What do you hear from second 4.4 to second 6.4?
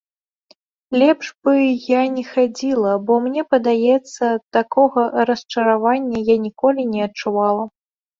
такога расчаравання я